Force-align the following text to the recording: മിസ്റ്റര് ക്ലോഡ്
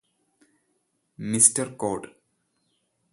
മിസ്റ്റര് 1.19 1.73
ക്ലോഡ് 1.81 2.09